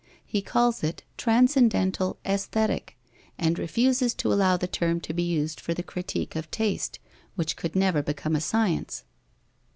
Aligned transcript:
He 0.25 0.41
calls 0.41 0.83
it 0.83 1.03
Transcendental 1.15 2.17
Aesthetic, 2.25 2.97
and 3.37 3.59
refuses 3.59 4.15
to 4.15 4.33
allow 4.33 4.57
the 4.57 4.65
term 4.65 4.99
to 5.01 5.13
be 5.13 5.21
used 5.21 5.59
for 5.59 5.75
the 5.75 5.83
Critique 5.83 6.35
of 6.35 6.49
Taste, 6.49 6.97
which 7.35 7.55
could 7.55 7.75
never 7.75 8.01
become 8.01 8.35
a 8.35 8.41
science. 8.41 9.03